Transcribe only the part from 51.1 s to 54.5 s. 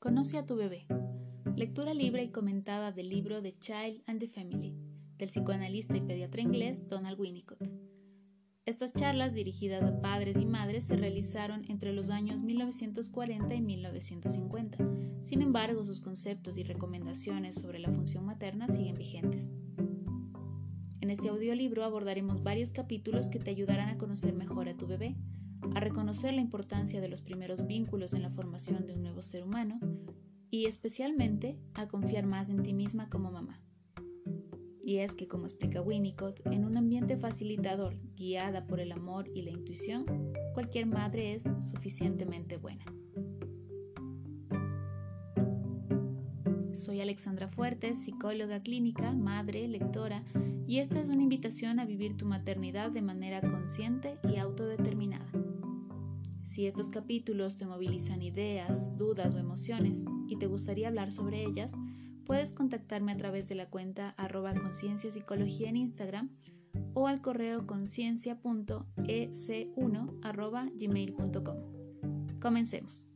una invitación a vivir tu maternidad de manera consciente y